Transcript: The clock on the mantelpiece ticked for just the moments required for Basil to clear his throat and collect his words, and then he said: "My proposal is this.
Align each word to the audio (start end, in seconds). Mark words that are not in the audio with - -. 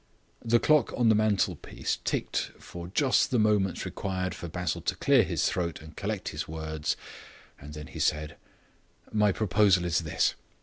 The 0.43 0.57
clock 0.59 0.91
on 0.97 1.09
the 1.09 1.13
mantelpiece 1.13 1.99
ticked 2.03 2.53
for 2.57 2.87
just 2.87 3.29
the 3.29 3.37
moments 3.37 3.85
required 3.85 4.33
for 4.33 4.47
Basil 4.47 4.81
to 4.81 4.95
clear 4.95 5.21
his 5.21 5.45
throat 5.47 5.79
and 5.79 5.95
collect 5.95 6.29
his 6.29 6.47
words, 6.47 6.97
and 7.59 7.75
then 7.75 7.85
he 7.85 7.99
said: 7.99 8.35
"My 9.11 9.31
proposal 9.31 9.85
is 9.85 9.99
this. 9.99 10.33